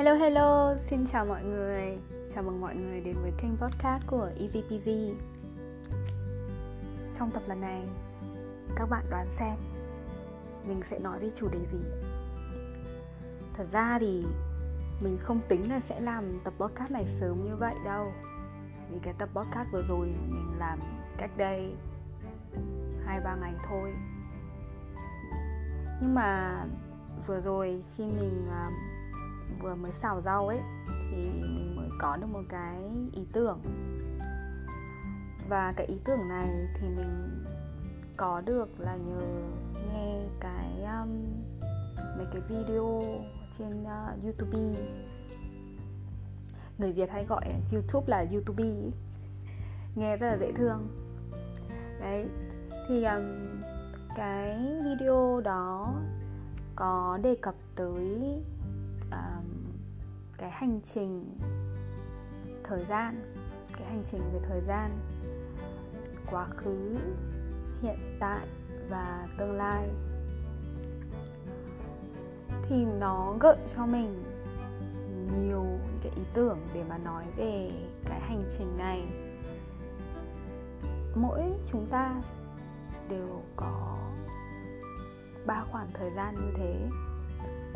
[0.00, 1.98] Hello hello, xin chào mọi người.
[2.30, 4.88] Chào mừng mọi người đến với kênh podcast của EasyPG.
[7.18, 7.82] Trong tập lần này,
[8.76, 9.56] các bạn đoán xem
[10.68, 11.78] Mình sẽ nói về chủ đề gì.
[13.54, 14.24] Thật ra thì
[15.00, 18.12] mình không tính là sẽ làm tập podcast này sớm như vậy đâu.
[18.90, 20.78] Vì cái tập podcast vừa rồi mình làm
[21.18, 21.74] cách đây
[23.06, 23.92] 2-3 ngày thôi.
[26.00, 26.64] Nhưng mà
[27.26, 28.89] vừa rồi khi mình uh,
[29.58, 30.60] vừa mới xào rau ấy
[31.10, 32.82] thì mình mới có được một cái
[33.12, 33.60] ý tưởng.
[35.48, 37.44] Và cái ý tưởng này thì mình
[38.16, 39.20] có được là nhờ
[39.92, 41.08] nghe cái um,
[42.16, 43.02] mấy cái video
[43.58, 44.74] trên uh, YouTube.
[46.78, 48.64] Người Việt hay gọi YouTube là YouTube
[49.94, 50.88] nghe rất là dễ thương.
[52.00, 52.28] Đấy
[52.88, 53.22] thì um,
[54.16, 55.94] cái video đó
[56.76, 58.20] có đề cập tới
[59.08, 59.39] uh,
[60.40, 61.38] cái hành trình
[62.64, 63.24] thời gian,
[63.78, 64.98] cái hành trình về thời gian,
[66.30, 66.96] quá khứ,
[67.82, 68.46] hiện tại
[68.88, 69.88] và tương lai.
[72.62, 74.24] Thì nó gợi cho mình
[75.40, 75.64] nhiều
[76.02, 77.70] cái ý tưởng để mà nói về
[78.04, 79.02] cái hành trình này.
[81.14, 82.22] Mỗi chúng ta
[83.08, 83.98] đều có
[85.46, 86.88] ba khoảng thời gian như thế.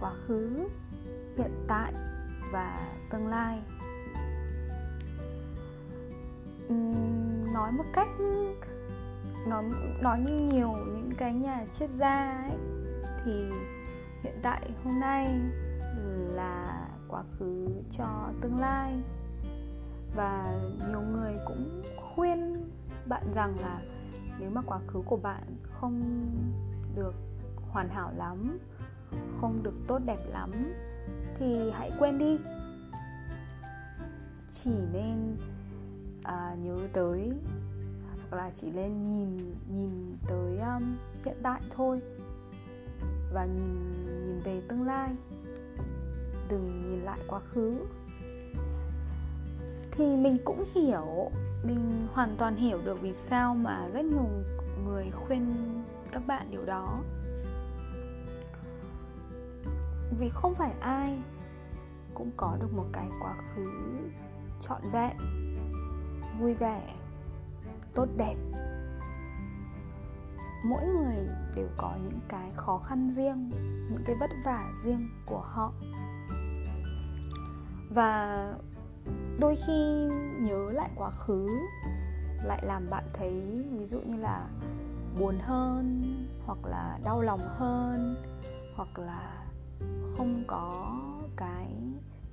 [0.00, 0.68] Quá khứ,
[1.36, 1.94] hiện tại
[2.54, 2.78] và
[3.10, 3.62] tương lai.
[6.72, 8.08] Uhm, nói một cách
[9.46, 9.64] nói
[10.02, 12.58] nói như nhiều những cái nhà triết gia ấy
[13.24, 13.50] thì
[14.22, 15.40] hiện tại hôm nay
[16.34, 19.02] là quá khứ cho tương lai.
[20.16, 22.70] Và nhiều người cũng khuyên
[23.06, 23.80] bạn rằng là
[24.40, 26.26] nếu mà quá khứ của bạn không
[26.96, 27.14] được
[27.70, 28.58] hoàn hảo lắm
[29.40, 30.74] không được tốt đẹp lắm
[31.38, 32.38] thì hãy quên đi.
[34.52, 35.36] Chỉ nên
[36.22, 37.32] à, nhớ tới
[38.16, 42.00] hoặc là chỉ nên nhìn nhìn tới um, hiện tại thôi.
[43.32, 45.10] Và nhìn nhìn về tương lai.
[46.50, 47.74] Đừng nhìn lại quá khứ.
[49.92, 51.30] Thì mình cũng hiểu
[51.64, 54.28] mình hoàn toàn hiểu được vì sao mà rất nhiều
[54.84, 55.54] người khuyên
[56.12, 57.00] các bạn điều đó
[60.18, 61.18] vì không phải ai
[62.14, 63.70] cũng có được một cái quá khứ
[64.60, 65.16] trọn vẹn,
[66.38, 66.94] vui vẻ,
[67.94, 68.36] tốt đẹp.
[70.64, 73.50] Mỗi người đều có những cái khó khăn riêng,
[73.90, 75.72] những cái vất vả riêng của họ.
[77.90, 78.52] Và
[79.40, 80.08] đôi khi
[80.40, 81.48] nhớ lại quá khứ
[82.44, 84.48] lại làm bạn thấy ví dụ như là
[85.20, 86.02] buồn hơn,
[86.46, 88.16] hoặc là đau lòng hơn,
[88.76, 89.43] hoặc là
[90.16, 90.96] không có
[91.36, 91.68] cái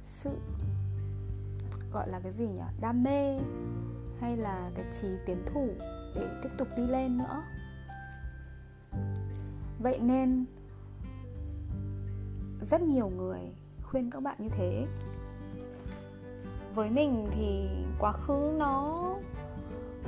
[0.04, 0.30] sự,
[1.94, 2.62] gọi là cái gì nhỉ?
[2.82, 3.40] Đam mê
[4.20, 5.68] hay là cái trí tiến thủ
[6.16, 7.44] để tiếp tục đi lên nữa.
[9.80, 10.46] Vậy nên
[12.62, 13.40] rất nhiều người
[13.84, 14.88] khuyên các bạn như thế.
[16.76, 19.08] Với mình thì quá khứ nó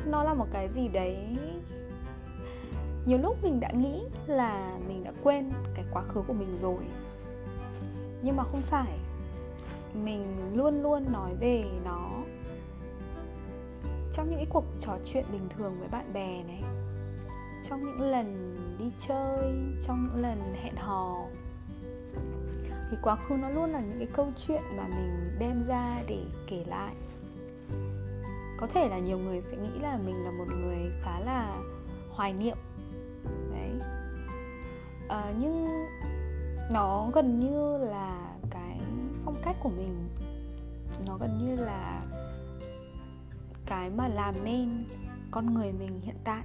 [0.05, 1.37] nó là một cái gì đấy.
[3.05, 6.83] Nhiều lúc mình đã nghĩ là mình đã quên cái quá khứ của mình rồi
[8.23, 8.99] nhưng mà không phải.
[9.93, 10.23] Mình
[10.55, 12.09] luôn luôn nói về nó.
[14.13, 16.63] Trong những cái cuộc trò chuyện bình thường với bạn bè này
[17.69, 21.25] trong những lần đi chơi trong những lần hẹn hò
[22.91, 26.23] thì quá khứ nó luôn là những cái câu chuyện mà mình đem ra để
[26.47, 26.93] kể lại.
[28.57, 31.55] Có thể là nhiều người sẽ nghĩ là mình là một người khá là
[32.11, 32.57] hoài niệm.
[33.51, 33.71] Đấy.
[35.09, 35.67] À, nhưng
[36.73, 38.79] nó gần như là cái
[39.25, 40.09] phong cách của mình.
[41.07, 42.03] Nó gần như là
[43.65, 44.69] cái mà làm nên
[45.31, 46.43] con người mình hiện tại.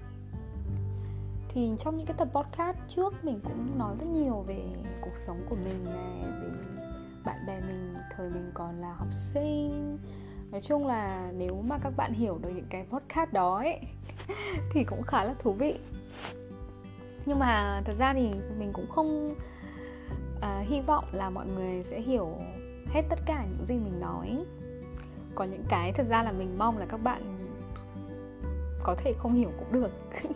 [1.49, 4.61] Thì trong những cái tập podcast trước, mình cũng nói rất nhiều về
[5.01, 6.51] cuộc sống của mình này, về
[7.25, 9.99] bạn bè mình, thời mình còn là học sinh.
[10.51, 13.81] Nói chung là nếu mà các bạn hiểu được những cái podcast đó ấy,
[14.73, 15.79] thì cũng khá là thú vị.
[17.27, 19.35] Nhưng mà thật ra thì mình cũng không
[20.41, 22.39] à, hy vọng là mọi người sẽ hiểu
[22.87, 24.45] hết tất cả những gì mình nói.
[25.35, 27.49] Có những cái thật ra là mình mong là các bạn
[28.83, 29.91] có thể không hiểu cũng được.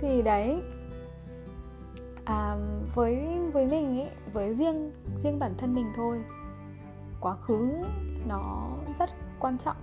[0.00, 0.62] Thì đấy.
[2.24, 2.56] À,
[2.94, 4.92] với với mình ấy với riêng
[5.22, 6.22] riêng bản thân mình thôi.
[7.20, 7.68] Quá khứ
[8.26, 9.76] nó rất quan trọng.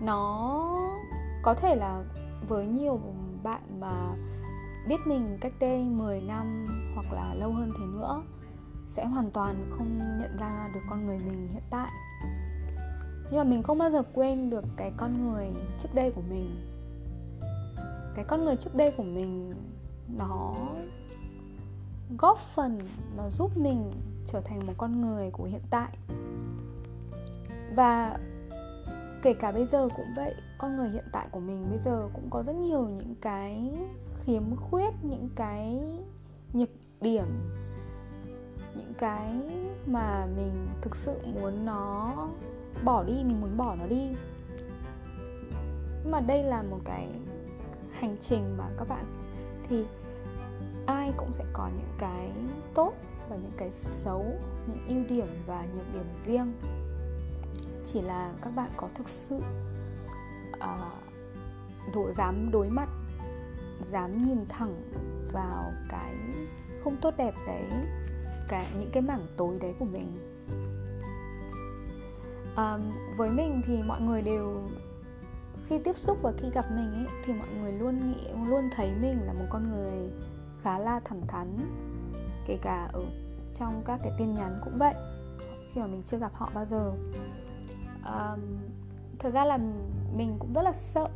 [0.00, 0.60] Nó
[1.42, 2.02] có thể là
[2.48, 3.00] với nhiều
[3.42, 4.14] bạn mà
[4.88, 8.22] biết mình cách đây 10 năm hoặc là lâu hơn thế nữa,
[8.88, 11.90] sẽ hoàn toàn không nhận ra được con người mình hiện tại.
[13.30, 15.48] Nhưng mà mình không bao giờ quên được cái con người
[15.82, 16.70] trước đây của mình.
[18.14, 19.54] Cái con người trước đây của mình,
[20.16, 20.54] nó
[22.18, 22.80] góp phần,
[23.16, 23.92] nó giúp mình
[24.26, 25.98] trở thành một con người của hiện tại.
[27.76, 28.18] Và
[29.22, 32.30] kể cả bây giờ cũng vậy, con người hiện tại của mình bây giờ cũng
[32.30, 33.72] có rất nhiều những cái
[34.26, 35.80] khiếm khuyết những cái
[36.52, 36.68] nhược
[37.00, 37.24] điểm
[38.74, 39.32] những cái
[39.86, 42.14] mà mình thực sự muốn nó
[42.84, 44.08] bỏ đi mình muốn bỏ nó đi.
[46.02, 47.08] Nhưng mà đây là một cái
[47.92, 49.04] hành trình mà các bạn
[49.68, 49.84] thì
[50.86, 52.32] ai cũng sẽ có những cái
[52.74, 52.92] tốt
[53.28, 54.24] và những cái xấu
[54.66, 56.52] những ưu điểm và nhược điểm riêng.
[57.84, 59.40] Chỉ là các bạn có thực sự
[60.60, 60.76] ờ,
[61.88, 62.88] uh, độ dám đối mặt
[63.90, 64.82] dám nhìn thẳng
[65.32, 66.14] vào cái
[66.84, 67.64] không tốt đẹp đấy
[68.48, 70.06] cả những cái mảng tối đấy của mình.
[72.56, 72.78] À,
[73.16, 74.62] với mình thì mọi người đều
[75.68, 78.92] khi tiếp xúc và khi gặp mình ấy thì mọi người luôn nghĩ luôn thấy
[79.00, 80.10] mình là một con người
[80.62, 81.76] khá là thẳng thắn
[82.46, 83.02] kể cả ở
[83.54, 84.94] trong các cái tin nhắn cũng vậy
[85.72, 86.92] khi mà mình chưa gặp họ bao giờ.
[88.04, 88.36] À,
[89.18, 89.58] thật ra là
[90.16, 91.08] mình cũng rất là sợ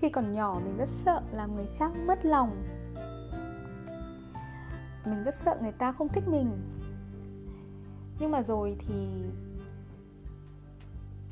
[0.00, 2.62] khi còn nhỏ mình rất sợ làm người khác mất lòng.
[5.06, 6.50] Mình rất sợ người ta không thích mình.
[8.20, 9.06] Nhưng mà rồi thì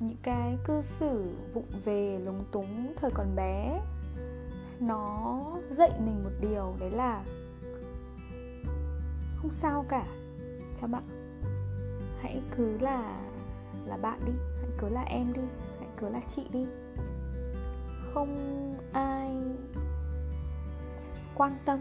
[0.00, 3.80] những cái cư xử vụng về lúng túng thời còn bé,
[4.80, 7.24] nó dạy mình một điều, đấy là
[9.36, 10.06] không sao cả.
[10.80, 11.02] Cho bạn.
[12.20, 13.20] Hãy cứ là
[13.86, 15.42] là bạn đi, hãy cứ là em đi,
[15.78, 16.66] hãy cứ là chị đi
[18.14, 19.30] không ai
[21.34, 21.78] quan tâm.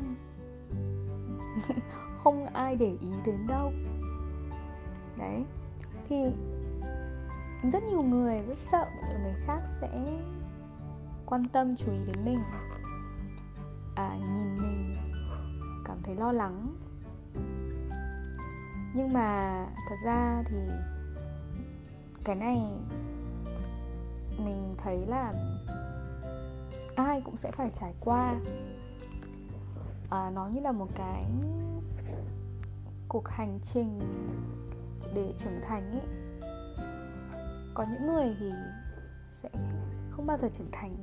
[2.24, 3.71] Không ai để ý đến đâu.
[5.18, 5.45] Đấy.
[6.09, 6.15] Thì
[7.71, 10.19] rất nhiều người rất sợ là người khác sẽ
[11.25, 12.39] quan tâm chú ý đến mình.
[13.95, 14.97] À, nhìn mình
[15.85, 16.75] cảm thấy lo lắng.
[18.94, 20.57] Nhưng mà thật ra thì
[22.23, 22.62] cái này
[24.38, 25.33] mình thấy là
[26.97, 28.35] ai cũng sẽ phải trải qua.
[30.09, 31.25] À, nó như là một cái
[33.07, 33.99] cuộc hành trình
[35.15, 36.01] để trưởng thành ấy
[37.73, 38.51] có những người thì
[39.41, 39.49] sẽ
[40.09, 40.95] không bao giờ trưởng thành.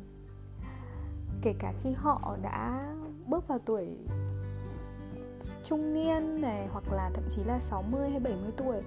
[1.43, 2.95] Kể cả khi họ đã
[3.27, 3.99] bước vào tuổi
[5.65, 8.81] trung niên này hoặc là thậm chí là 60 hay 70 tuổi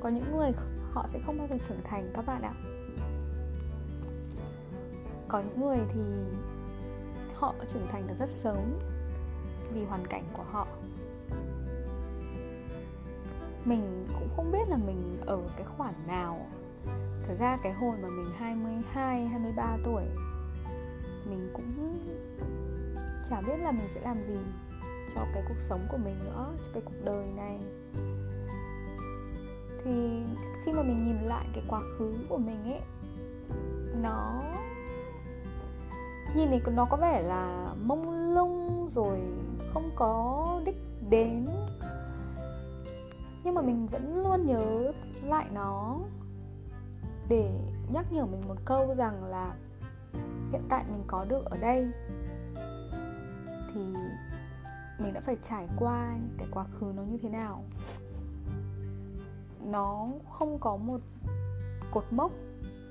[0.00, 0.50] có những người
[0.92, 2.54] họ sẽ không bao giờ trưởng thành các bạn ạ
[5.32, 6.00] có những người thì
[7.34, 8.78] họ trưởng thành được rất sớm
[9.74, 10.66] vì hoàn cảnh của họ.
[13.64, 16.46] Mình cũng không biết là mình ở cái khoản nào.
[17.26, 20.02] Thật ra cái hồi mà mình 22, 23 tuổi
[21.30, 21.98] Mình cũng
[23.30, 24.38] chả biết là mình sẽ làm gì
[25.14, 27.60] cho cái cuộc sống của mình nữa, cho cái cuộc đời này.
[29.84, 30.22] Thì
[30.64, 32.80] khi mà mình nhìn lại cái quá khứ của mình ấy
[34.02, 34.42] Nó
[36.34, 39.20] nhìn thì nó có vẻ là mông lung rồi
[39.74, 40.76] không có đích
[41.10, 41.46] đến.
[43.44, 44.92] Nhưng mà mình vẫn luôn nhớ
[45.22, 45.98] lại nó.
[47.28, 47.50] Để
[47.92, 49.54] nhắc nhở mình một câu rằng là
[50.52, 51.90] hiện tại mình có được ở đây
[53.74, 53.80] thì
[54.98, 57.64] mình đã phải trải qua cái quá khứ nó như thế nào.
[59.64, 61.00] Nó không có một
[61.90, 62.32] cột mốc,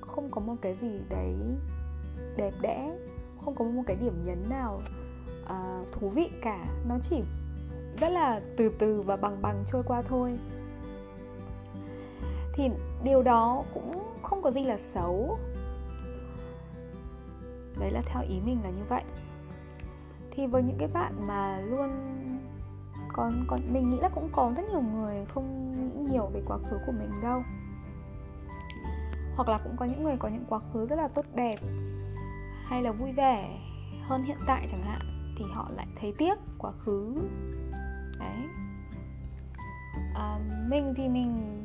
[0.01, 1.35] không có một cái gì đấy
[2.37, 2.97] đẹp đẽ
[3.45, 4.81] không có một cái điểm nhấn nào
[5.43, 6.65] uh, thú vị cả.
[6.87, 7.23] Nó chỉ
[7.97, 10.39] rất là từ từ và bằng bằng trôi qua thôi.
[12.53, 12.69] Thì
[13.03, 15.37] điều đó cũng không có gì là xấu.
[17.79, 19.03] Đấy là theo ý mình là như vậy.
[20.31, 21.89] Thì với những cái bạn mà luôn
[23.13, 26.57] còn còn mình nghĩ là cũng có rất nhiều người không nghĩ nhiều về quá
[26.57, 27.43] khứ của mình đâu.
[29.35, 31.55] Hoặc là cũng có những người có những quá khứ rất là tốt đẹp
[32.71, 33.59] hay là vui vẻ
[34.01, 35.01] hơn hiện tại chẳng hạn
[35.37, 37.15] thì họ lại thấy tiếc quá khứ.
[38.19, 38.37] Đấy.
[40.15, 41.61] À, mình thì mình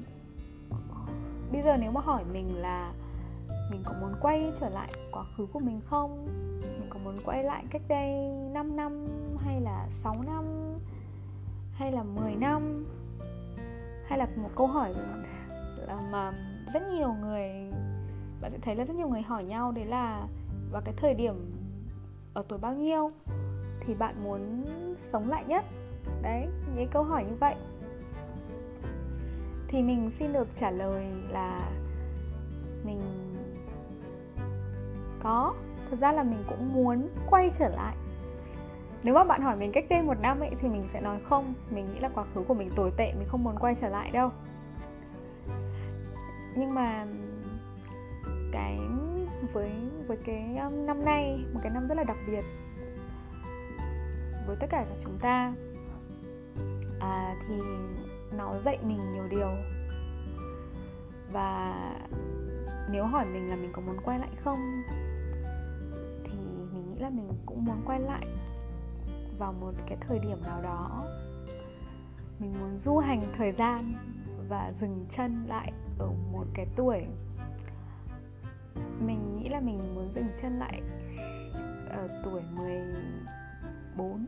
[1.53, 2.93] bây giờ nếu mà hỏi mình là
[3.71, 6.27] mình có muốn quay trở lại quá khứ của mình không?
[6.63, 9.07] Mình có muốn quay lại cách đây 5 năm
[9.39, 10.45] hay là 6 năm
[11.73, 12.87] hay là 10 năm?
[14.09, 14.95] Hay là một câu hỏi
[16.13, 16.33] mà
[16.73, 17.51] rất nhiều người
[18.41, 20.27] bạn sẽ thấy là rất nhiều người hỏi nhau đấy là
[20.71, 21.35] và cái thời điểm
[22.35, 23.11] ở tuổi bao nhiêu
[23.81, 24.65] thì bạn muốn
[24.99, 25.65] sống lại nhất?
[26.23, 27.55] Đấy, những câu hỏi như vậy.
[29.69, 31.71] Thì mình xin được trả lời là
[32.85, 33.01] mình
[35.23, 35.55] có.
[35.91, 37.97] Thật ra là mình cũng muốn quay trở lại.
[39.03, 41.55] Nếu mà bạn hỏi mình cách đây một năm ấy, thì mình sẽ nói không.
[41.71, 44.11] Mình nghĩ là quá khứ của mình tồi tệ, mình không muốn quay trở lại
[44.11, 44.31] đâu.
[46.57, 47.07] Nhưng mà
[48.53, 48.79] cái
[49.53, 49.71] với
[50.07, 52.45] với cái um, năm nay một cái năm rất là đặc biệt
[54.47, 55.55] với tất cả các chúng ta.
[57.01, 57.55] À, thì
[58.37, 59.51] nó dạy mình nhiều điều.
[61.33, 61.75] Và
[62.91, 64.59] nếu hỏi mình là mình có muốn quay lại không
[66.25, 66.39] thì
[66.73, 68.27] mình nghĩ là mình cũng muốn quay lại
[69.39, 71.05] vào một cái thời điểm nào đó.
[72.39, 73.95] Mình muốn du hành thời gian
[74.49, 77.07] và dừng chân lại ở một cái tuổi
[79.01, 80.83] mình nghĩ là mình muốn dừng chân lại
[81.89, 82.43] ở tuổi
[83.97, 84.27] 14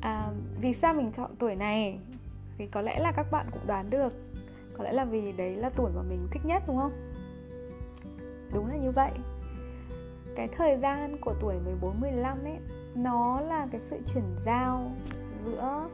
[0.00, 1.98] à, vì sao mình chọn tuổi này?
[2.58, 4.12] Thì có lẽ là các bạn cũng đoán được.
[4.78, 6.92] Có lẽ là vì đấy là tuổi mà mình thích nhất đúng không?
[8.52, 9.10] Đúng là như vậy.
[10.36, 12.58] Cái thời gian của tuổi 14 15 ấy
[12.94, 14.90] nó là cái sự chuyển giao
[15.44, 15.88] giữa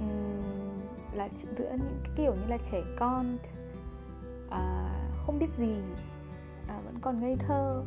[0.00, 0.80] um,
[1.14, 3.38] là giữa những cái kiểu như là trẻ con
[4.50, 4.90] à,
[5.26, 5.76] không biết gì
[6.68, 7.84] à, vẫn còn ngây thơ.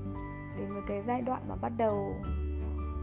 [0.58, 2.16] Đến với cái giai đoạn mà bắt đầu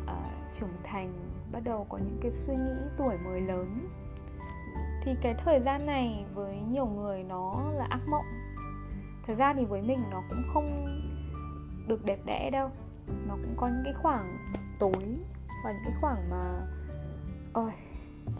[0.06, 1.12] à, trưởng thành
[1.52, 3.88] bắt đầu có những cái suy nghĩ tuổi mới lớn.
[5.02, 8.26] Thì cái thời gian này với nhiều người nó là ác mộng.
[9.26, 10.86] Thời gian thì với mình nó cũng không
[11.86, 12.70] được đẹp đẽ đâu.
[13.28, 14.38] Nó cũng có những cái khoảng
[14.78, 15.18] tối
[15.64, 16.60] và những cái khoảng mà
[17.52, 17.72] ôi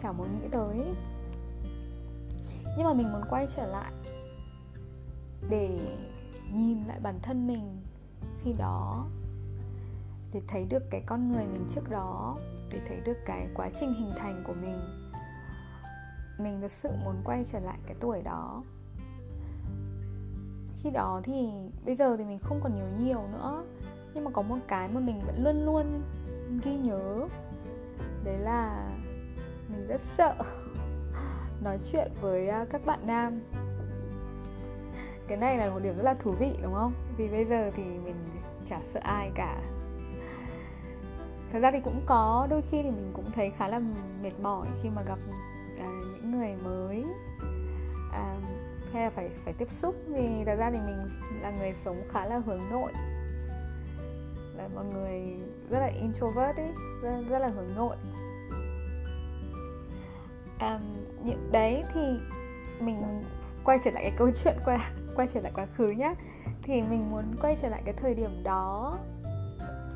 [0.02, 0.94] chẳng muốn nghĩ tới.
[2.76, 3.92] Nhưng mà mình muốn quay trở lại
[5.48, 5.78] để
[6.52, 7.82] nhìn lại bản thân mình
[8.44, 9.06] khi đó,
[10.32, 12.36] để thấy được cái con người mình trước đó,
[12.70, 14.76] để thấy được cái quá trình hình thành của mình.
[16.38, 18.62] Mình thật sự muốn quay trở lại cái tuổi đó.
[20.82, 21.48] Khi đó thì
[21.84, 23.64] bây giờ thì mình không còn nhớ nhiều nữa,
[24.14, 26.02] nhưng mà có một cái mà mình vẫn luôn luôn
[26.64, 27.28] ghi nhớ,
[28.24, 28.90] đấy là
[29.68, 30.34] mình rất sợ
[31.64, 33.40] nói chuyện với à, các bạn nam
[35.28, 36.92] cái này là một điểm rất là thú vị đúng không?
[37.16, 38.16] Vì bây giờ thì mình
[38.64, 39.62] chả sợ ai cả.
[41.52, 43.80] Thật ra thì cũng có đôi khi thì mình cũng thấy khá là
[44.22, 45.18] mệt mỏi khi mà gặp
[45.80, 47.04] à, những người mới.
[48.12, 48.36] À,
[48.92, 51.08] hay là phải phải tiếp xúc vì thật ra thì mình
[51.42, 52.92] là người sống khá là hướng nội.
[54.56, 55.36] Là một người
[55.70, 57.96] rất là introvert ấy rất, rất là hướng nội.
[60.58, 60.80] À,
[61.24, 62.00] những đấy thì
[62.80, 63.22] mình
[63.64, 64.78] quay trở lại cái câu chuyện qua
[65.16, 66.14] quay trở lại quá khứ nhá.
[66.62, 68.98] Thì mình muốn quay trở lại cái thời điểm đó.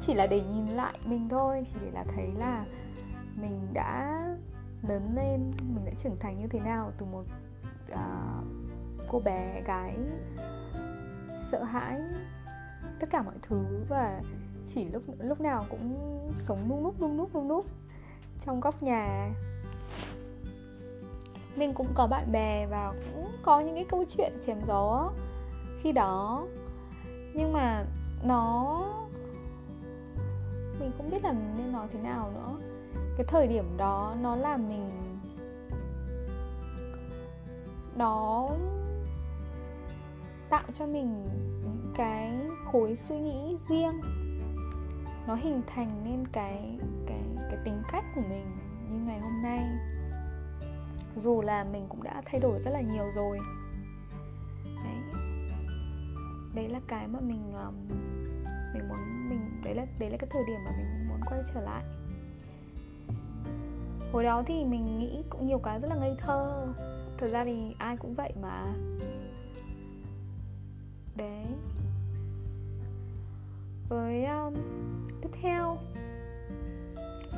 [0.01, 2.65] Chỉ là để nhìn lại mình thôi chỉ để là thấy là
[3.41, 4.25] mình đã
[4.89, 7.25] lớn lên mình đã trưởng thành như thế nào từ một
[7.93, 8.45] uh,
[9.09, 9.97] cô bé gái
[11.51, 12.01] sợ hãi
[13.01, 14.21] tất cả mọi thứ và
[14.67, 15.97] chỉ lúc lúc nào cũng
[16.35, 17.67] sống nung núc nung núc nung núc
[18.41, 19.31] trong góc nhà
[21.59, 25.11] mình cũng có bạn bè và cũng có những cái câu chuyện chém gió
[25.83, 26.47] khi đó.
[27.35, 27.85] Nhưng mà
[28.23, 28.85] nó,
[30.81, 32.57] mình không biết là nên nói thế nào nữa.
[33.17, 34.91] Cái thời điểm đó nó làm mình
[37.97, 38.49] nó
[40.51, 41.25] tạo cho mình
[41.65, 42.33] những cái
[42.73, 44.01] khối suy nghĩ riêng.
[45.27, 48.57] Nó hình thành nên cái cái cái tính cách của mình
[48.91, 49.65] như ngày hôm nay
[51.21, 53.39] dù là mình cũng đã thay đổi rất là nhiều rồi.
[54.65, 54.97] Đấy.
[56.55, 57.75] Đấy là cái mà mình um,
[58.75, 61.61] mình muốn mình đấy là đấy là cái thời điểm mà mình muốn quay trở
[61.61, 61.83] lại.
[64.13, 66.67] Hồi đó thì mình nghĩ cũng nhiều cái rất là ngây thơ.
[67.19, 68.67] Thật ra thì ai cũng vậy mà.
[71.17, 71.47] Đấy.
[73.89, 74.55] Với um,
[75.23, 75.77] tiếp theo.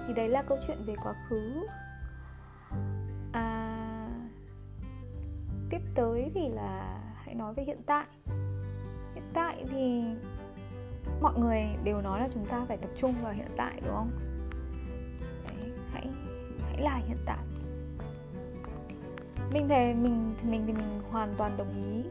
[0.07, 1.67] Thì đấy là câu chuyện về quá khứ.
[5.71, 8.07] Tiếp tới thì là hãy nói về hiện tại.
[9.15, 10.03] Hiện tại thì
[11.21, 14.11] mọi người đều nói là chúng ta phải tập trung vào hiện tại, đúng không?
[15.45, 16.07] Đấy, hãy
[16.63, 17.39] hãy là hiện tại.
[19.53, 22.11] Mình thì mình thì mình thì mình hoàn toàn đồng ý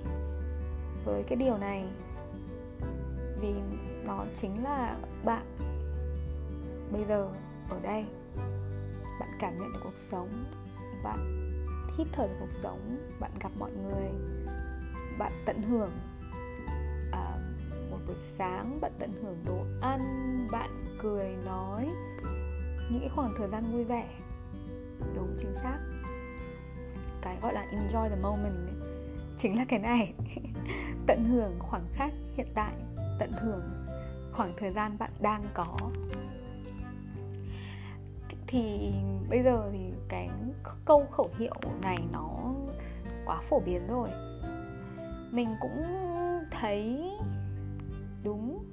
[1.05, 1.85] với cái điều này.
[3.41, 3.53] Vì
[4.05, 5.45] nó chính là bạn
[6.91, 7.29] bây giờ,
[7.69, 8.05] ở đây.
[9.19, 10.29] Bạn cảm nhận được cuộc sống
[11.03, 11.48] bạn
[11.99, 14.09] hít thở được cuộc sống bạn gặp mọi người
[15.17, 15.91] bạn tận hưởng
[17.11, 17.37] à,
[17.91, 20.01] một buổi sáng bạn tận hưởng đồ ăn
[20.51, 20.69] bạn
[21.01, 21.89] cười nói
[22.89, 24.09] những cái khoảng thời gian vui vẻ.
[25.15, 25.79] Đúng chính xác.
[27.21, 28.89] Cái gọi là enjoy the moment ấy,
[29.37, 30.13] chính là cái này.
[31.07, 32.73] Tận hưởng khoảng khắc hiện tại
[33.19, 33.85] tận hưởng
[34.33, 35.77] khoảng thời gian bạn đang có
[38.51, 38.91] thì
[39.29, 39.79] bây giờ thì
[40.09, 40.29] cái
[40.85, 42.53] câu khẩu hiệu này nó
[43.25, 44.09] quá phổ biến rồi.
[45.31, 45.83] Mình cũng
[46.51, 47.11] thấy
[48.23, 48.65] đúng.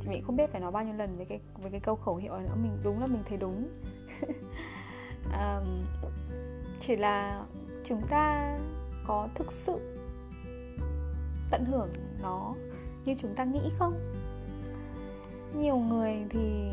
[0.00, 2.16] Chị mỹ không biết phải nói bao nhiêu lần với cái với cái câu khẩu
[2.16, 2.54] hiệu này nữa.
[2.62, 3.68] Mình đúng là mình thấy đúng.
[5.30, 5.84] Um,
[6.80, 7.44] chỉ là
[7.84, 8.58] chúng ta
[9.06, 9.96] có thực sự
[11.50, 11.88] tận hưởng
[12.22, 12.54] nó
[13.04, 14.12] như chúng ta nghĩ không?
[15.54, 16.70] Nhiều người thì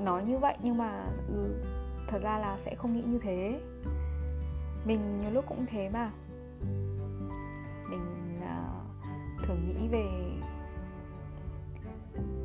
[0.00, 1.62] nói như vậy nhưng mà ừ,
[2.08, 3.60] thật ra là sẽ không nghĩ như thế.
[4.84, 6.10] Mình nhiều lúc cũng thế mà.
[7.90, 10.06] Mình uh, thường nghĩ về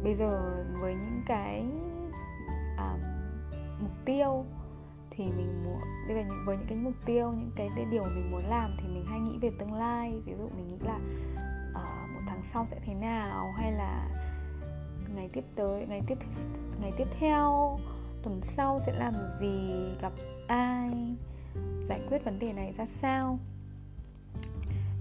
[0.04, 1.66] bây giờ với những cái
[2.76, 3.00] uh,
[3.82, 4.46] mục tiêu
[5.12, 8.32] thì mình muốn đây là những với những cái mục tiêu những cái điều mình
[8.32, 10.22] muốn làm thì mình hay nghĩ về tương lai.
[10.26, 10.96] Ví dụ mình nghĩ là
[11.70, 13.52] uh, một tháng sau sẽ thế nào?
[13.58, 14.08] Hay là
[15.16, 16.18] ngày tiếp tới ngày tiếp
[16.82, 17.78] ngày tiếp theo
[18.24, 20.14] tuần sau sẽ làm gì gặp
[20.48, 20.92] ai
[21.88, 23.40] giải quyết vấn đề này ra sao?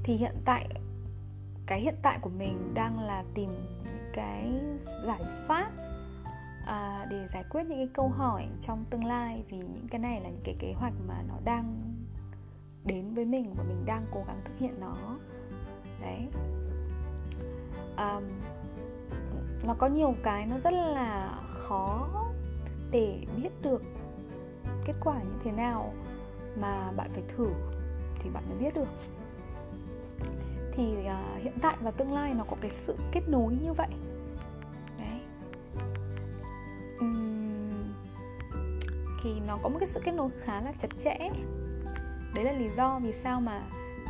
[0.03, 0.69] Thì hiện tại
[1.67, 3.51] cái hiện tại của mình đang là tìm
[3.85, 4.53] những cái
[5.07, 5.71] giải pháp
[6.67, 9.45] à, để giải quyết những cái câu hỏi trong tương lai.
[9.49, 11.95] Vì những cái này là những cái kế hoạch mà nó đang
[12.85, 15.19] đến với mình và mình đang cố gắng thực hiện nó.
[16.01, 16.29] Đấy.
[17.97, 18.25] Um,
[19.67, 22.09] nó có nhiều cái nó rất là khó
[22.91, 23.83] để biết được
[24.85, 25.95] kết quả như thế nào
[26.61, 27.51] mà bạn phải thử
[28.19, 28.89] thì bạn mới biết được.
[30.73, 33.89] Thì uh, hiện tại và tương lai nó có cái sự kết nối như vậy.
[34.99, 35.21] Đấy.
[37.05, 37.93] Uhm,
[39.23, 41.19] thì nó có một cái sự kết nối khá là chặt chẽ.
[42.35, 43.63] Đấy là lý do vì sao mà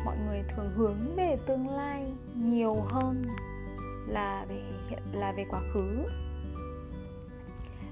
[0.05, 3.27] mọi người thường hướng về tương lai nhiều hơn
[4.11, 6.07] là về hiện là về quá khứ.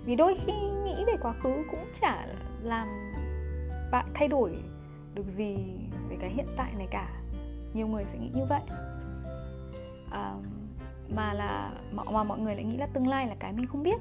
[0.05, 0.53] Vì đôi khi
[0.85, 2.27] nghĩ về quá khứ cũng chả
[2.63, 2.89] làm
[3.91, 4.59] bạn thay đổi
[5.15, 5.57] được gì
[6.09, 7.09] về cái hiện tại này cả.
[7.75, 8.63] Nhiều người sẽ nghĩ như vậy.
[10.11, 10.35] À,
[11.09, 14.01] mà là mà mọi người lại nghĩ là tương lai là cái mình không biết.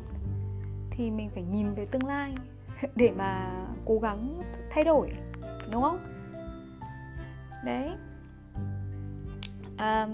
[0.92, 2.36] Thì mình phải nhìn về tương lai
[2.96, 3.52] để mà
[3.86, 5.12] cố gắng thay đổi
[5.72, 6.00] đúng không?
[7.66, 7.92] Đấy.
[9.78, 10.08] À,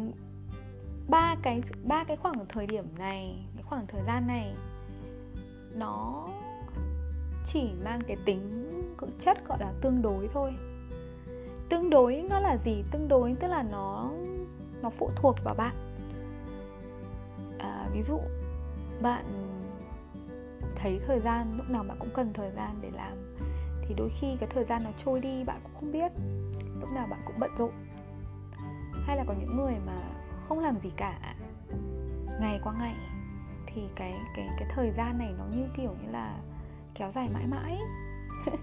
[1.07, 4.55] ba cái ba cái khoảng thời điểm này cái khoảng thời gian này
[5.75, 6.29] nó
[7.45, 8.69] chỉ mang cái tính
[9.19, 10.53] chất gọi là tương đối thôi.
[11.69, 12.83] Tương đối nó là gì?
[12.91, 14.11] Tương đối tức là nó
[14.81, 15.75] nó phụ thuộc vào bạn.
[17.59, 18.19] À, ví dụ
[19.01, 19.25] bạn
[20.75, 23.33] thấy thời gian lúc nào bạn cũng cần thời gian để làm
[23.87, 26.11] thì đôi khi cái thời gian nó trôi đi bạn cũng không biết.
[26.79, 27.71] Lúc nào bạn cũng bận rộn.
[29.05, 30.01] Hay là có những người mà
[30.47, 31.35] không làm gì cả.
[32.41, 32.95] Ngày qua ngày
[33.65, 36.37] thì cái cái cái thời gian này nó như kiểu như là
[36.95, 37.79] kéo dài mãi mãi.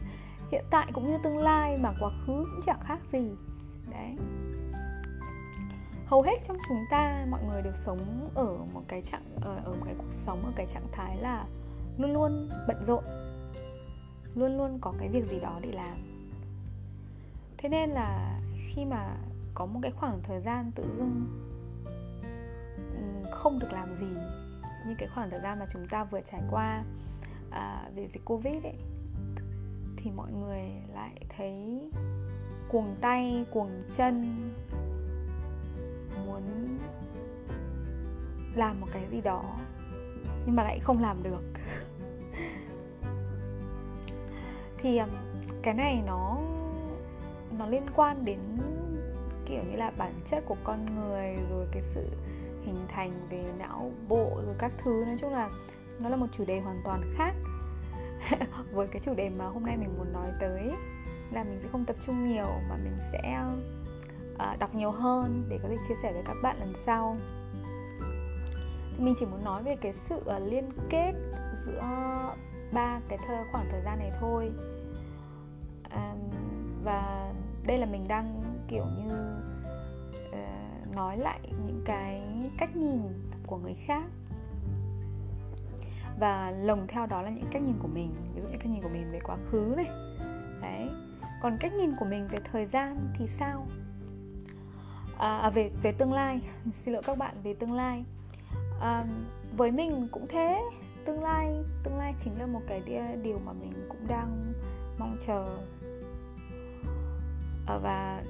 [0.52, 3.30] Hiện tại cũng như tương lai mà quá khứ cũng chẳng khác gì.
[3.90, 4.16] Đấy.
[6.06, 9.72] Hầu hết trong chúng ta mọi người đều sống ở một cái trạng ở, ở
[9.72, 11.46] một cái cuộc sống ở cái trạng thái là
[11.98, 13.04] luôn luôn bận rộn
[14.34, 15.96] luôn luôn có cái việc gì đó để làm.
[17.58, 19.16] Thế nên là khi mà
[19.54, 21.26] có một cái khoảng thời gian tự dưng
[23.30, 24.14] không được làm gì.
[24.86, 26.84] Như cái khoảng thời gian mà chúng ta vừa trải qua
[27.50, 28.76] à, về dịch covid ấy
[29.96, 30.60] thì mọi người
[30.94, 31.82] lại thấy
[32.68, 34.36] cuồng tay cuồng chân
[36.26, 36.42] muốn
[38.54, 39.44] làm một cái gì đó
[40.46, 41.42] nhưng mà lại không làm được.
[44.78, 45.00] Thì
[45.62, 46.38] cái này nó
[47.58, 48.38] nó liên quan đến
[49.46, 52.08] kiểu như là bản chất của con người rồi cái sự
[52.64, 55.04] hình thành về não bộ rồi các thứ.
[55.06, 55.50] Nói chung là
[55.98, 57.34] nó là một chủ đề hoàn toàn khác
[58.72, 60.72] với cái chủ đề mà hôm nay mình muốn nói tới.
[61.32, 63.44] Là mình sẽ không tập trung nhiều mà mình sẽ
[64.34, 67.16] uh, đọc nhiều hơn để có thể chia sẻ với các bạn lần sau.
[68.96, 71.12] Thì mình chỉ muốn nói về cái sự uh, liên kết
[71.66, 71.82] giữa
[72.72, 74.52] ba cái thời khoảng thời gian này thôi.
[75.94, 76.30] Um,
[76.84, 77.32] và
[77.66, 79.39] đây là mình đang kiểu như
[80.94, 82.22] nói lại những cái
[82.58, 83.00] cách nhìn
[83.46, 84.04] của người khác.
[86.18, 88.14] Và lồng theo đó là những cách nhìn của mình.
[88.34, 89.86] Ví dụ những cách nhìn của mình về quá khứ này.
[90.62, 90.88] Đấy.
[91.42, 93.66] Còn cách nhìn của mình về thời gian thì sao?
[95.18, 96.40] À, à về về tương lai.
[96.74, 98.04] Xin lỗi các bạn về tương lai.
[98.80, 99.04] À,
[99.56, 100.62] với mình cũng thế.
[101.04, 102.82] Tương lai tương lai chính là một cái
[103.22, 104.52] điều mà mình cũng đang
[104.98, 105.56] mong chờ.
[107.66, 108.22] À, và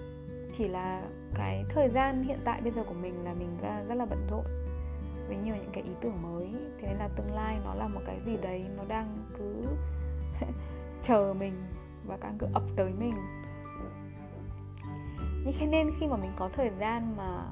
[0.53, 1.03] chỉ là
[1.35, 4.27] cái thời gian hiện tại bây giờ của mình là mình ra rất là bận
[4.31, 4.45] rộn,
[5.29, 6.49] với nhiều những cái ý tưởng mới.
[6.79, 9.67] Thế nên là tương lai nó là một cái gì đấy nó đang cứ
[11.03, 11.55] chờ mình
[12.07, 13.15] và càng cứ ập tới mình.
[15.45, 17.45] Nhưng thế nên khi mà mình có thời gian mà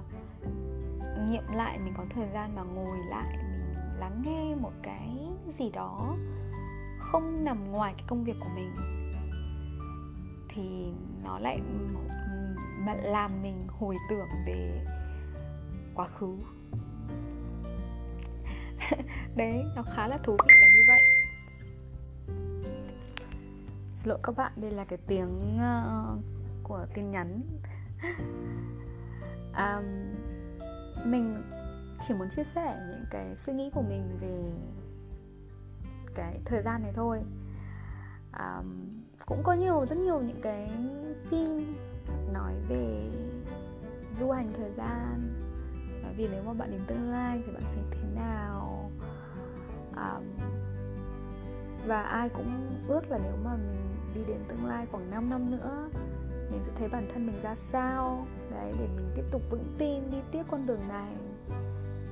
[1.28, 5.18] nghiệm lại, mình có thời gian mà ngồi lại, mình lắng nghe một cái
[5.58, 6.16] gì đó
[6.98, 8.74] không nằm ngoài cái công việc của mình,
[10.48, 10.92] thì
[11.24, 11.60] nó lại
[12.94, 14.84] làm mình hồi tưởng về
[15.94, 16.36] quá khứ.
[19.36, 21.00] Đấy nó khá là thú vị là như vậy.
[23.94, 26.24] Xin lỗi các bạn đây là cái tiếng uh,
[26.62, 27.42] của tin nhắn.
[29.58, 29.84] Um,
[31.06, 31.42] mình
[32.00, 34.52] chỉ muốn chia sẻ những cái suy nghĩ của mình về
[36.14, 37.22] cái thời gian này thôi.
[38.38, 38.88] Um,
[39.26, 40.70] cũng có nhiều rất nhiều những cái
[41.24, 41.76] phim
[42.32, 43.10] nói về
[44.18, 45.34] du hành thời gian.
[46.02, 48.90] Nói vì nếu mà bạn đến tương lai thì bạn sẽ thế nào?
[49.96, 50.20] À,
[51.86, 55.50] và ai cũng ước là nếu mà mình đi đến tương lai khoảng 5 năm
[55.50, 55.88] nữa
[56.50, 58.24] mình sẽ thấy bản thân mình ra sao?
[58.50, 61.12] Đấy để mình tiếp tục vững tin đi tiếp con đường này.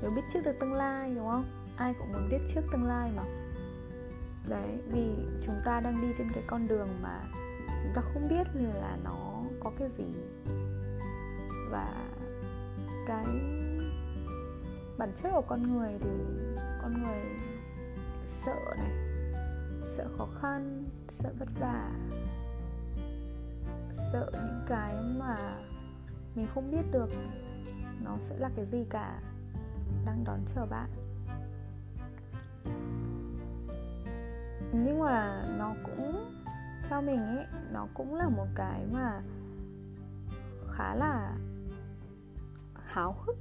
[0.02, 1.44] Nếu biết trước được tương lai đúng không?
[1.76, 3.22] Ai cũng muốn biết trước tương lai mà.
[4.48, 7.20] Đấy vì chúng ta đang đi trên cái con đường mà
[7.82, 9.25] chúng ta không biết là nó
[9.66, 10.04] có cái gì
[11.70, 12.08] và
[13.06, 13.26] cái
[14.98, 16.10] bản chất của con người thì
[16.82, 17.20] con người
[18.26, 18.90] sợ này,
[19.82, 21.90] sợ khó khăn, sợ vất vả,
[23.90, 25.36] sợ những cái mà
[26.34, 27.08] mình không biết được
[28.04, 29.20] nó sẽ là cái gì cả,
[30.06, 30.90] đang đón chờ bạn.
[34.72, 36.34] Nhưng mà nó cũng,
[36.88, 39.22] theo mình ấy, nó cũng là một cái mà
[40.76, 41.36] khá là
[42.86, 43.36] háo hức.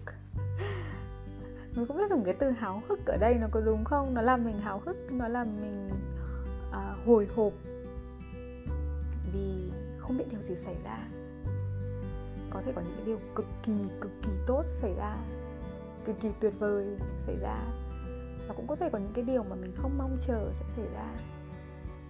[1.76, 4.14] Mình không biết dùng cái từ háo hức ở đây nó có đúng không?
[4.14, 5.90] Nó làm mình háo hức nó làm mình
[6.72, 7.54] à, hồi hộp
[9.34, 10.98] vì không biết điều gì xảy ra.
[12.50, 15.18] Có thể có những cái điều cực kỳ cực kỳ tốt xảy ra
[16.06, 17.58] cực kỳ tuyệt vời xảy ra.
[18.48, 20.86] Và cũng có thể có những cái điều mà mình không mong chờ sẽ xảy
[20.94, 21.10] ra.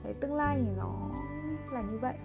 [0.03, 1.11] Đấy tương lai thì nó
[1.71, 2.15] là như vậy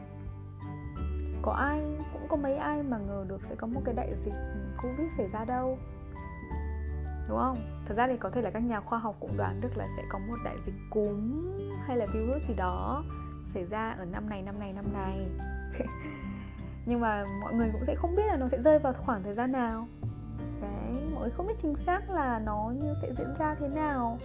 [1.42, 1.80] có ai,
[2.12, 5.12] cũng có mấy ai mà ngờ được sẽ có một cái đại dịch ừ, covid
[5.16, 5.78] xảy ra đâu.
[7.28, 7.56] Đúng không?
[7.86, 10.02] Thật ra thì có thể là các nhà khoa học cũng đoán được là sẽ
[10.08, 11.46] có một đại dịch cúm
[11.86, 13.04] hay là virus gì đó
[13.54, 15.28] xảy ra ở năm này năm này năm này.
[16.86, 19.34] Nhưng mà mọi người cũng sẽ không biết là nó sẽ rơi vào khoảng thời
[19.34, 19.88] gian nào.
[20.62, 24.18] Đấy, mọi người không biết chính xác là nó như sẽ diễn ra thế nào.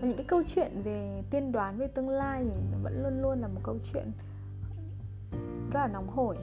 [0.00, 3.40] Và những cái câu chuyện về tiên đoán về tương lai thì vẫn luôn luôn
[3.40, 4.12] là một câu chuyện
[5.74, 6.36] rất là nóng hổi.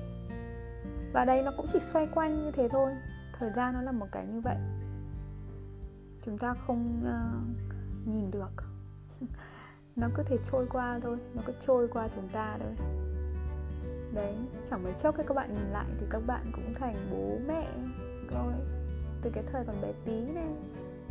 [1.14, 2.92] Và đây nó cũng chỉ xoay quanh như thế thôi.
[3.40, 4.58] Thời gian nó là một cái như vậy.
[6.26, 8.52] Chúng ta không uh, nhìn được.
[9.96, 11.18] Nó cứ thể trôi qua thôi.
[11.34, 12.88] Nó cứ trôi qua chúng ta thôi.
[14.14, 17.38] Đấy chẳng mấy chốc khi các bạn nhìn lại thì các bạn cũng thành bố
[17.48, 17.68] mẹ
[18.32, 18.54] rồi.
[19.22, 20.56] Từ cái thời còn bé tí này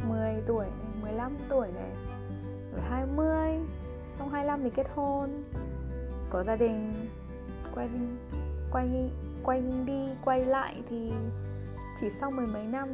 [0.09, 1.91] 10 tuổi này, 15 tuổi này
[2.73, 3.59] rồi 20
[4.09, 5.45] xong 25 thì kết hôn
[6.31, 7.09] có gia đình
[7.75, 7.89] quay
[8.71, 9.11] quay
[9.43, 11.13] quay đi quay lại thì
[12.01, 12.89] chỉ sau mười mấy năm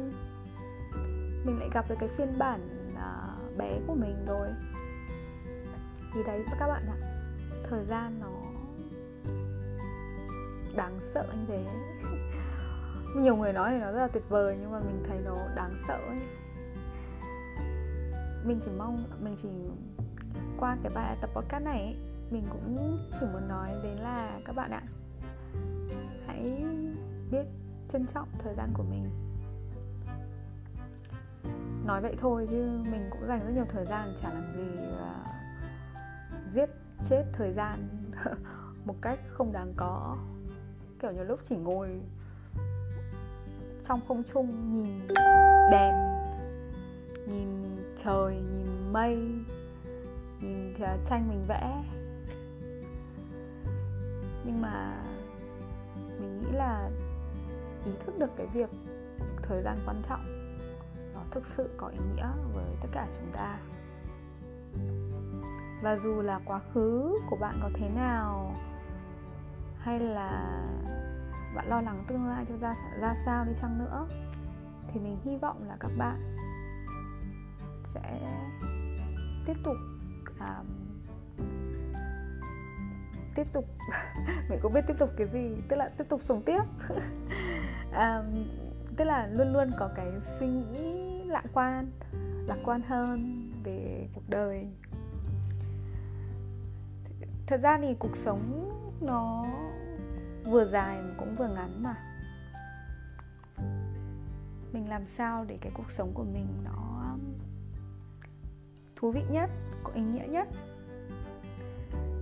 [1.45, 4.47] mình lại gặp được cái phiên bản uh, bé của mình rồi.
[6.13, 6.97] Thì đấy các bạn ạ
[7.69, 8.41] thời gian nó
[10.75, 11.65] đáng sợ như thế.
[13.15, 15.71] Nhiều người nói thì nó rất là tuyệt vời nhưng mà mình thấy nó đáng
[15.87, 16.19] sợ ấy.
[18.45, 19.49] Mình chỉ mong mình chỉ
[20.59, 21.95] qua cái bài tập podcast này ấy,
[22.29, 24.81] mình cũng chỉ muốn nói đến là các bạn ạ.
[26.27, 26.63] Hãy
[27.31, 27.45] biết
[27.89, 29.09] trân trọng thời gian của mình.
[31.85, 35.23] Nói vậy thôi chứ mình cũng dành rất nhiều thời gian, chả làm gì là
[36.49, 36.69] giết
[37.09, 37.87] chết thời gian
[38.85, 40.17] một cách không đáng có.
[40.99, 42.01] Kiểu như lúc chỉ ngồi
[43.87, 45.07] trong không trung nhìn
[45.71, 45.95] đèn,
[47.27, 47.47] nhìn
[48.03, 49.15] trời, nhìn mây,
[50.41, 51.83] nhìn ờ, tranh mình vẽ
[54.47, 55.03] nhưng mà
[56.19, 56.89] mình nghĩ là
[57.85, 58.69] ý thức được cái việc
[59.43, 60.25] thời gian quan trọng
[61.13, 63.59] nó thực sự có ý nghĩa với tất cả chúng ta.
[65.81, 68.55] Và dù là quá khứ của bạn có thế nào
[69.79, 70.59] hay là
[71.55, 74.07] bạn lo lắng tương lai cho ra ra sao đi chăng nữa
[74.87, 76.19] thì mình hy vọng là các bạn
[77.83, 78.19] sẽ
[79.45, 79.75] tiếp tục
[80.39, 80.86] um,
[83.37, 83.65] tiếp tục
[84.49, 86.61] mình cũng biết tiếp tục cái gì tức là tiếp tục sống tiếp.
[87.91, 88.23] À,
[88.97, 91.91] tức là luôn luôn có cái suy nghĩ lạc quan
[92.47, 93.19] lạc quan hơn
[93.63, 94.67] về cuộc đời.
[97.47, 98.71] Thật ra thì cuộc sống
[99.01, 99.45] nó
[100.45, 101.95] vừa dài mà cũng vừa ngắn mà.
[104.71, 107.15] Mình làm sao để cái cuộc sống của mình nó
[108.95, 109.49] thú vị nhất
[109.83, 110.47] có ý nghĩa nhất?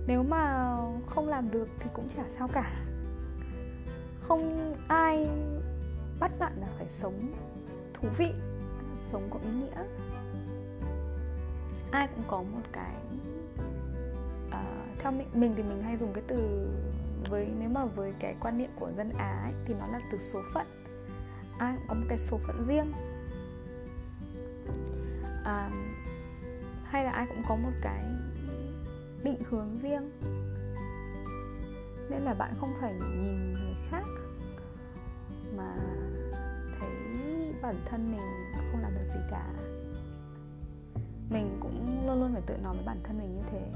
[0.06, 2.84] Nếu mà không làm được thì cũng chả sao cả.
[4.20, 5.28] Không ai
[6.20, 7.20] bắt bạn là phải sống
[7.94, 8.32] thú vị
[8.98, 9.84] sống có ý nghĩa.
[11.90, 12.94] Ai cũng có một cái
[14.48, 16.68] uh, theo mình, mình thì mình hay dùng cái từ
[17.30, 20.18] với nếu mà với cái quan niệm của dân Á ấy, thì nó là từ
[20.18, 20.66] số phận.
[21.58, 22.92] Ai cũng có một cái số phận riêng.
[25.40, 25.72] Uh,
[26.84, 28.04] hay là ai cũng có một cái
[29.24, 30.10] định hướng riêng.
[32.10, 34.04] Nên là bạn không phải nhìn người khác
[35.56, 35.76] mà
[36.80, 36.90] thấy
[37.62, 39.52] bản thân mình không làm được gì cả.
[41.30, 43.72] Mình cũng luôn luôn phải tự nói với bản thân mình như thế.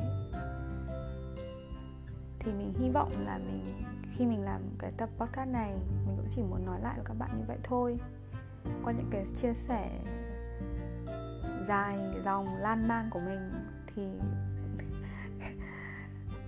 [2.39, 3.85] Thì mình hy vọng là mình,
[4.17, 5.71] khi mình làm cái tập podcast này,
[6.07, 7.99] mình cũng chỉ muốn nói lại với các bạn như vậy thôi.
[8.85, 9.91] Qua những cái chia sẻ
[11.69, 13.53] dài dòng lan man của mình
[13.87, 14.03] thì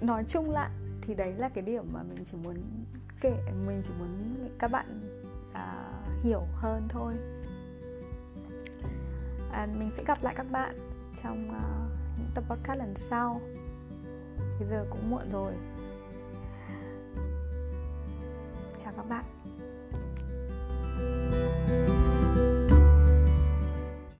[0.02, 0.70] nói chung lại
[1.02, 2.56] thì đấy là cái điểm mà mình chỉ muốn
[3.20, 3.36] kể
[3.66, 5.18] mình chỉ muốn các bạn
[5.50, 7.14] uh, hiểu hơn thôi.
[9.52, 10.76] À, mình sẽ gặp lại các bạn
[11.22, 13.40] trong uh, những tập podcast lần sau.
[14.58, 15.52] Bây giờ cũng muộn rồi.
[18.84, 19.24] Chào các bạn.